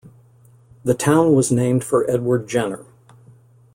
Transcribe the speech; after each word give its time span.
The 0.83 0.95
town 0.95 1.35
was 1.35 1.51
named 1.51 1.83
for 1.83 2.09
Edward 2.09 2.47
Jenner. 2.49 2.87